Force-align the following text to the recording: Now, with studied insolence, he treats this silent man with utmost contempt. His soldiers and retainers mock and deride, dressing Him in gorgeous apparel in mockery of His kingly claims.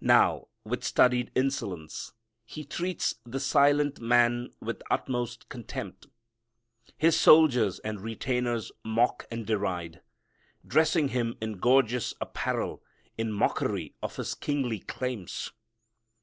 Now, 0.00 0.48
with 0.64 0.82
studied 0.82 1.30
insolence, 1.34 2.14
he 2.46 2.64
treats 2.64 3.16
this 3.26 3.44
silent 3.44 4.00
man 4.00 4.48
with 4.60 4.80
utmost 4.90 5.50
contempt. 5.50 6.06
His 6.96 7.20
soldiers 7.20 7.78
and 7.80 8.00
retainers 8.00 8.72
mock 8.82 9.26
and 9.30 9.44
deride, 9.44 10.00
dressing 10.66 11.08
Him 11.08 11.36
in 11.42 11.58
gorgeous 11.58 12.14
apparel 12.18 12.82
in 13.18 13.30
mockery 13.30 13.94
of 14.02 14.16
His 14.16 14.34
kingly 14.34 14.78
claims. 14.78 15.52